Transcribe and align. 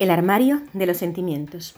El 0.00 0.10
armario 0.10 0.62
de 0.72 0.86
los 0.86 0.96
sentimientos. 0.96 1.74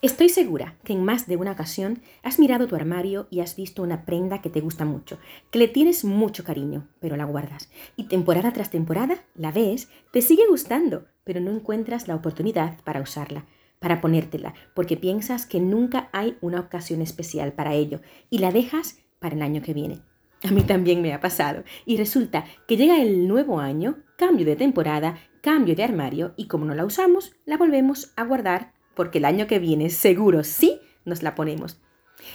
Estoy 0.00 0.28
segura 0.28 0.76
que 0.84 0.92
en 0.92 1.04
más 1.04 1.26
de 1.26 1.36
una 1.36 1.50
ocasión 1.50 2.00
has 2.22 2.38
mirado 2.38 2.68
tu 2.68 2.76
armario 2.76 3.26
y 3.30 3.40
has 3.40 3.56
visto 3.56 3.82
una 3.82 4.04
prenda 4.04 4.40
que 4.40 4.48
te 4.48 4.60
gusta 4.60 4.84
mucho, 4.84 5.18
que 5.50 5.58
le 5.58 5.66
tienes 5.66 6.04
mucho 6.04 6.44
cariño, 6.44 6.86
pero 7.00 7.16
la 7.16 7.24
guardas. 7.24 7.68
Y 7.96 8.04
temporada 8.04 8.52
tras 8.52 8.70
temporada 8.70 9.24
la 9.34 9.50
ves, 9.50 9.88
te 10.12 10.22
sigue 10.22 10.46
gustando, 10.48 11.06
pero 11.24 11.40
no 11.40 11.50
encuentras 11.50 12.06
la 12.06 12.14
oportunidad 12.14 12.80
para 12.84 13.00
usarla, 13.00 13.44
para 13.80 14.00
ponértela, 14.00 14.54
porque 14.72 14.96
piensas 14.96 15.44
que 15.44 15.58
nunca 15.58 16.10
hay 16.12 16.38
una 16.42 16.60
ocasión 16.60 17.02
especial 17.02 17.54
para 17.54 17.74
ello 17.74 18.02
y 18.30 18.38
la 18.38 18.52
dejas 18.52 19.00
para 19.18 19.34
el 19.34 19.42
año 19.42 19.62
que 19.62 19.74
viene. 19.74 20.00
A 20.44 20.50
mí 20.50 20.62
también 20.62 21.02
me 21.02 21.12
ha 21.12 21.20
pasado. 21.20 21.62
Y 21.86 21.96
resulta 21.96 22.44
que 22.66 22.76
llega 22.76 23.00
el 23.00 23.28
nuevo 23.28 23.60
año, 23.60 23.98
cambio 24.22 24.46
de 24.46 24.54
temporada, 24.54 25.18
cambio 25.40 25.74
de 25.74 25.82
armario 25.82 26.32
y 26.36 26.46
como 26.46 26.64
no 26.64 26.76
la 26.76 26.84
usamos, 26.84 27.34
la 27.44 27.56
volvemos 27.56 28.12
a 28.14 28.22
guardar 28.22 28.72
porque 28.94 29.18
el 29.18 29.24
año 29.24 29.48
que 29.48 29.58
viene 29.58 29.90
seguro 29.90 30.44
sí 30.44 30.78
nos 31.04 31.24
la 31.24 31.34
ponemos. 31.34 31.82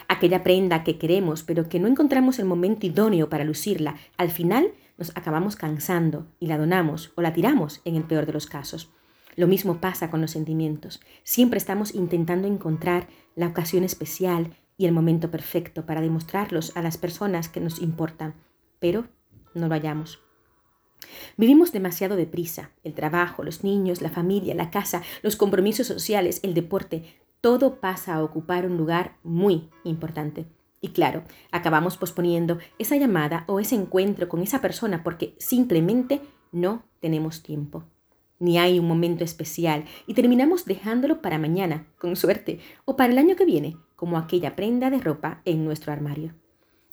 Aquella 0.09 0.44
prenda 0.44 0.84
que 0.84 0.98
queremos 0.98 1.44
pero 1.44 1.70
que 1.70 1.80
no 1.80 1.88
encontramos 1.88 2.40
el 2.40 2.45
momento 2.45 2.86
idóneo 2.86 3.30
para 3.30 3.45
lucirla, 3.45 3.95
al 4.18 4.31
final 4.31 4.73
nos 4.98 5.16
acabamos 5.16 5.55
cansando 5.55 6.28
y 6.42 6.48
la 6.48 6.58
donamos 6.58 7.14
o 7.16 7.22
la 7.22 7.31
tiramos 7.31 7.80
en 7.86 7.95
el 7.95 8.04
peor 8.04 8.26
de 8.26 8.34
los 8.34 8.48
casos. 8.48 8.92
Lo 9.38 9.48
mismo 9.48 9.80
pasa 9.80 10.09
con 10.09 10.20
los 10.20 10.31
sentimientos. 10.31 11.00
Siempre 11.23 11.58
estamos 11.58 11.95
intentando 11.95 12.50
encontrar 12.50 13.08
la 13.34 13.48
ocasión 13.48 13.86
especial, 13.86 14.58
y 14.80 14.86
el 14.86 14.92
momento 14.92 15.31
perfecto 15.31 15.88
para 15.88 16.02
demostrarlos 16.02 16.78
a 16.78 16.84
las 16.84 17.00
personas 17.00 17.50
que 17.50 17.59
nos 17.59 17.81
importan, 17.81 18.36
pero 18.80 19.08
no 19.56 19.67
lo 19.67 19.73
hallamos. 19.73 20.27
Vivimos 21.38 21.72
demasiado 21.72 22.16
deprisa. 22.16 22.72
El 22.84 22.94
trabajo, 22.94 23.44
los 23.44 23.64
niños, 23.64 24.02
la 24.02 24.09
familia, 24.09 24.56
la 24.56 24.72
casa, 24.72 25.04
los 25.22 25.36
compromisos 25.36 25.88
sociales, 25.88 26.39
el 26.44 26.54
deporte, 26.54 27.04
todo 27.42 27.80
pasa 27.80 28.16
a 28.16 28.23
ocupar 28.23 28.66
un 28.66 28.78
lugar 28.78 29.17
muy 29.23 29.70
importante. 29.84 30.45
Y 30.81 30.89
claro, 30.89 31.23
acabamos 31.52 31.98
posponiendo 31.98 32.59
esa 32.78 32.95
llamada 32.98 33.44
o 33.48 33.59
ese 33.59 33.76
encuentro 33.76 34.30
con 34.30 34.42
esa 34.42 34.62
persona 34.62 35.04
porque 35.04 35.36
simplemente 35.39 36.22
no 36.52 36.84
tenemos 37.00 37.44
tiempo. 37.44 37.84
Ni 38.39 38.59
hay 38.59 38.78
un 38.78 38.88
momento 38.88 39.23
especial 39.23 39.86
y 40.06 40.14
terminamos 40.14 40.66
dejándolo 40.66 41.22
para 41.22 41.39
mañana, 41.39 41.88
con 41.98 42.16
suerte, 42.16 42.59
o 42.86 42.95
para 42.95 43.11
el 43.11 43.17
año 43.17 43.36
que 43.36 43.45
viene, 43.45 43.78
como 43.95 44.17
aquella 44.17 44.56
prenda 44.56 44.92
de 44.92 45.00
ropa 45.00 45.42
en 45.45 45.66
nuestro 45.66 45.92
armario. 45.92 46.36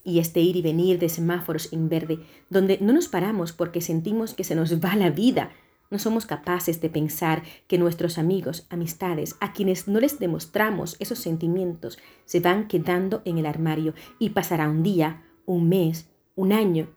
Y 0.04 0.18
este 0.18 0.40
ir 0.40 0.56
y 0.56 0.62
venir 0.62 0.98
de 0.98 1.08
semáforos 1.08 1.72
en 1.72 1.88
verde, 1.88 2.20
donde 2.50 2.78
no 2.80 2.92
nos 2.92 3.08
paramos 3.08 3.52
porque 3.52 3.80
sentimos 3.80 4.34
que 4.34 4.44
se 4.44 4.54
nos 4.54 4.78
va 4.78 4.94
la 4.96 5.10
vida, 5.10 5.50
no 5.90 5.98
somos 5.98 6.26
capaces 6.26 6.80
de 6.80 6.90
pensar 6.90 7.42
que 7.66 7.78
nuestros 7.78 8.18
amigos, 8.18 8.66
amistades, 8.68 9.36
a 9.40 9.52
quienes 9.52 9.88
no 9.88 10.00
les 10.00 10.18
demostramos 10.18 10.96
esos 10.98 11.18
sentimientos, 11.18 11.98
se 12.24 12.40
van 12.40 12.68
quedando 12.68 13.22
en 13.24 13.38
el 13.38 13.46
armario 13.46 13.94
y 14.18 14.30
pasará 14.30 14.68
un 14.68 14.82
día, 14.82 15.24
un 15.46 15.68
mes, 15.68 16.08
un 16.36 16.52
año, 16.52 16.88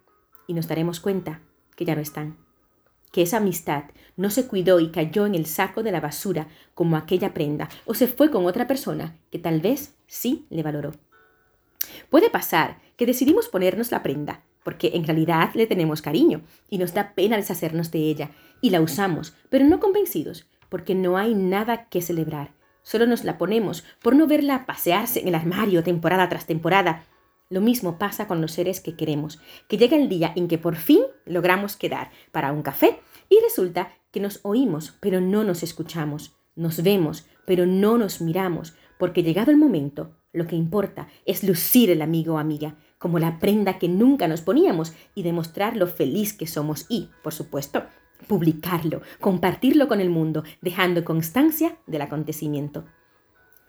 y 0.48 0.54
nos 0.54 0.68
daremos 0.68 1.00
cuenta 1.00 1.42
que 1.76 1.86
ya 1.86 1.96
no 1.96 2.02
están 2.02 2.38
que 3.12 3.22
esa 3.22 3.38
amistad 3.38 3.86
no 4.16 4.30
se 4.30 4.48
cuidó 4.48 4.80
y 4.80 4.92
cayó 4.92 5.26
en 5.26 5.36
el 5.36 5.46
saco 5.46 5.84
de 5.84 5.92
la 5.92 6.00
basura 6.00 6.48
como 6.74 6.98
aquella 6.98 7.34
prenda, 7.34 7.70
o 7.86 7.94
se 7.94 8.08
fue 8.08 8.30
con 8.30 8.46
otra 8.46 8.68
persona 8.68 9.18
que 9.32 9.40
tal 9.40 9.62
vez 9.62 9.96
sí 10.08 10.46
le 10.50 10.64
valoró. 10.64 10.92
Puede 12.10 12.30
pasar 12.30 12.78
que 12.98 13.06
decidimos 13.06 13.48
ponernos 13.48 13.92
la 13.92 14.04
prenda, 14.04 14.44
porque 14.64 14.92
en 14.96 15.06
realidad 15.06 15.52
le 15.54 15.68
tenemos 15.68 16.02
cariño 16.02 16.42
y 16.70 16.78
nos 16.78 16.94
da 16.94 17.14
pena 17.16 17.38
deshacernos 17.38 17.92
de 17.92 18.00
ella, 18.00 18.32
y 18.62 18.72
la 18.72 18.82
usamos, 18.82 19.34
pero 19.50 19.64
no 19.64 19.80
convencidos, 19.80 20.50
porque 20.68 20.96
no 20.96 21.18
hay 21.18 21.34
nada 21.34 21.88
que 21.88 22.02
celebrar. 22.02 22.54
Solo 22.82 23.06
nos 23.06 23.24
la 23.24 23.38
ponemos 23.38 23.86
por 24.02 24.16
no 24.16 24.28
verla 24.28 24.66
pasearse 24.66 25.22
en 25.22 25.30
el 25.30 25.36
armario 25.36 25.84
temporada 25.84 26.28
tras 26.28 26.46
temporada, 26.46 27.06
lo 27.50 27.62
mismo 27.62 27.98
pasa 27.98 28.28
con 28.28 28.42
los 28.42 28.52
seres 28.52 28.82
que 28.82 28.96
queremos, 28.96 29.40
que 29.70 29.78
llega 29.78 29.96
el 29.96 30.10
día 30.10 30.34
en 30.36 30.48
que 30.48 30.58
por 30.58 30.76
fin 30.76 31.02
logramos 31.26 31.78
quedar 31.78 32.12
para 32.32 32.52
un 32.52 32.62
café 32.62 33.00
y 33.30 33.40
resulta 33.42 33.94
que 34.12 34.20
nos 34.20 34.42
oímos, 34.44 34.98
pero 35.00 35.22
no 35.22 35.44
nos 35.44 35.64
escuchamos, 35.64 36.36
nos 36.56 36.84
vemos, 36.84 37.26
pero 37.46 37.66
no 37.66 37.98
nos 37.98 38.20
miramos, 38.20 38.76
porque 38.98 39.24
llegado 39.24 39.52
el 39.52 39.58
momento, 39.58 40.18
lo 40.38 40.48
que 40.48 40.56
importa 40.56 41.08
es 41.26 41.44
lucir 41.44 41.90
el 41.90 42.02
amigo 42.02 42.36
o 42.36 42.38
amiga, 42.38 42.76
como 42.98 43.20
la 43.20 43.40
prenda 43.40 43.78
que 43.78 43.90
nunca 43.90 44.28
nos 44.28 44.42
poníamos 44.42 44.94
y 45.16 45.24
demostrar 45.24 45.76
lo 45.76 45.88
feliz 45.88 46.34
que 46.34 46.48
somos 46.48 46.86
y, 46.90 47.10
por 47.24 47.34
supuesto, 47.34 47.84
publicarlo, 48.28 49.02
compartirlo 49.20 49.88
con 49.88 50.00
el 50.00 50.10
mundo, 50.10 50.44
dejando 50.62 51.04
constancia 51.04 51.78
del 51.86 52.02
acontecimiento. 52.02 52.86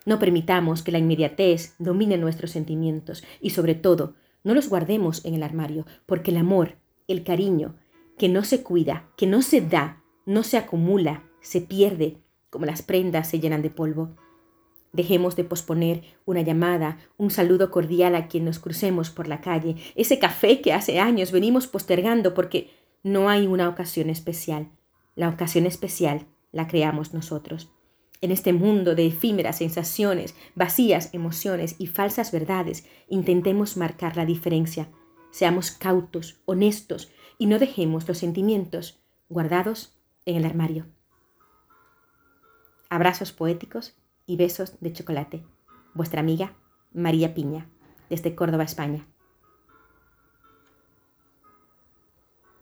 No 0.06 0.18
permitamos 0.18 0.82
que 0.82 0.92
la 0.92 0.98
inmediatez 0.98 1.74
domine 1.78 2.16
nuestros 2.16 2.52
sentimientos 2.52 3.22
y 3.40 3.50
sobre 3.50 3.74
todo, 3.74 4.14
no 4.44 4.54
los 4.54 4.68
guardemos 4.68 5.24
en 5.24 5.34
el 5.34 5.42
armario, 5.42 5.84
porque 6.06 6.30
el 6.30 6.38
amor, 6.38 6.78
el 7.08 7.24
cariño, 7.24 7.76
que 8.16 8.28
no 8.28 8.44
se 8.44 8.62
cuida, 8.62 9.10
que 9.16 9.26
no 9.26 9.42
se 9.42 9.60
da, 9.60 10.02
no 10.24 10.42
se 10.42 10.56
acumula, 10.56 11.24
se 11.40 11.60
pierde, 11.60 12.22
como 12.50 12.66
las 12.66 12.82
prendas 12.82 13.28
se 13.28 13.40
llenan 13.40 13.62
de 13.62 13.70
polvo. 13.70 14.16
Dejemos 14.92 15.36
de 15.36 15.44
posponer 15.44 16.02
una 16.24 16.40
llamada, 16.40 16.98
un 17.18 17.30
saludo 17.30 17.70
cordial 17.70 18.14
a 18.14 18.26
quien 18.26 18.44
nos 18.44 18.58
crucemos 18.58 19.10
por 19.10 19.28
la 19.28 19.40
calle, 19.40 19.76
ese 19.94 20.18
café 20.18 20.60
que 20.60 20.72
hace 20.72 20.98
años 20.98 21.30
venimos 21.30 21.66
postergando 21.66 22.34
porque 22.34 22.70
no 23.02 23.28
hay 23.28 23.46
una 23.46 23.68
ocasión 23.68 24.10
especial. 24.10 24.70
La 25.14 25.28
ocasión 25.28 25.66
especial 25.66 26.26
la 26.52 26.66
creamos 26.66 27.12
nosotros. 27.12 27.70
En 28.20 28.32
este 28.32 28.52
mundo 28.52 28.94
de 28.94 29.06
efímeras 29.06 29.58
sensaciones, 29.58 30.34
vacías 30.54 31.10
emociones 31.12 31.76
y 31.78 31.86
falsas 31.86 32.32
verdades, 32.32 32.84
intentemos 33.08 33.76
marcar 33.76 34.16
la 34.16 34.26
diferencia. 34.26 34.88
Seamos 35.30 35.70
cautos, 35.70 36.40
honestos 36.46 37.12
y 37.38 37.46
no 37.46 37.58
dejemos 37.58 38.08
los 38.08 38.18
sentimientos 38.18 39.00
guardados 39.28 39.96
en 40.24 40.36
el 40.36 40.44
armario. 40.44 40.86
Abrazos 42.90 43.32
poéticos 43.32 43.94
y 44.28 44.36
besos 44.36 44.78
de 44.80 44.92
chocolate. 44.92 45.42
Vuestra 45.94 46.20
amiga 46.20 46.54
María 46.92 47.34
Piña, 47.34 47.68
desde 48.08 48.36
Córdoba, 48.36 48.62
España. 48.62 49.08